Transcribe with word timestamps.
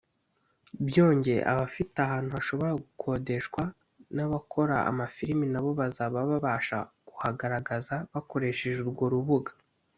Byongeye 0.87 1.41
abafite 1.51 1.97
ahantu 2.05 2.29
hashobora 2.37 2.71
gukodeshwa 2.83 3.61
n’abakora 4.15 4.75
amafilimi 4.89 5.45
nabo 5.53 5.71
bazaba 5.79 6.17
babasha 6.29 6.77
kuhagaragaza 7.07 7.95
bakoresheje 8.13 8.79
urwo 8.85 9.05
rubuga 9.15 9.51